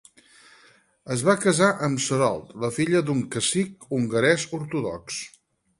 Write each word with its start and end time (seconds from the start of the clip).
Es 1.15 1.25
va 1.27 1.35
casar 1.43 1.67
amb 1.89 2.03
Sarolt, 2.07 2.57
la 2.65 2.73
filla 2.79 3.05
d'un 3.11 3.23
cacic 3.37 3.89
hongarès 3.99 4.49
ortodox. 4.63 5.25